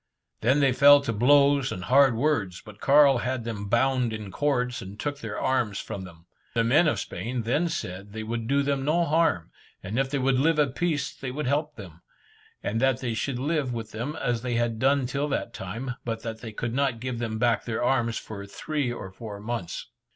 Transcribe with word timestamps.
They 0.39 0.55
then 0.59 0.73
fell 0.73 0.99
to 1.01 1.13
blows 1.13 1.71
and 1.71 1.83
hard 1.83 2.15
words, 2.15 2.59
but 2.65 2.79
Carl 2.81 3.19
had 3.19 3.43
them 3.43 3.69
bound 3.69 4.11
in 4.13 4.31
cords, 4.31 4.81
and 4.81 4.99
took 4.99 5.19
their 5.19 5.39
arms 5.39 5.77
from 5.79 6.05
them. 6.05 6.25
The 6.55 6.63
men 6.63 6.87
of 6.87 6.99
Spain 6.99 7.43
then 7.43 7.69
said 7.69 8.11
they 8.11 8.23
would 8.23 8.47
do 8.47 8.63
them 8.63 8.83
no 8.83 9.05
harm, 9.05 9.51
and 9.83 9.99
if 9.99 10.09
they 10.09 10.17
would 10.17 10.39
live 10.39 10.57
at 10.57 10.73
peace 10.73 11.13
they 11.13 11.29
would 11.29 11.45
help 11.45 11.75
them, 11.75 12.01
and 12.63 12.81
that 12.81 12.99
they 12.99 13.13
should 13.13 13.37
live 13.37 13.73
with 13.75 13.91
them 13.91 14.15
as 14.15 14.41
they 14.41 14.55
had 14.55 14.79
done 14.79 15.05
till 15.05 15.27
that 15.29 15.53
time, 15.53 15.93
but 16.03 16.23
they 16.23 16.51
could 16.51 16.73
not 16.73 16.99
give 16.99 17.19
them 17.19 17.37
back 17.37 17.65
their 17.65 17.83
arms 17.83 18.17
for 18.17 18.47
three 18.47 18.91
or 18.91 19.11
four 19.11 19.39
months. 19.39 19.85